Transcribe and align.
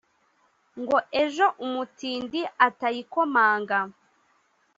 ngo 0.81 0.97
ejo 1.23 1.45
umutindi 1.65 2.39
atayikomanga 2.67 3.79